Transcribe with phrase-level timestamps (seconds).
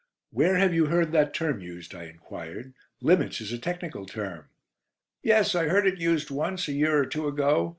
[0.31, 2.73] "Where have you heard that term used?" I enquired.
[3.01, 4.45] "'Limits' is a technical term."
[5.21, 7.69] "Yes, I heard it used once, a year or two ago.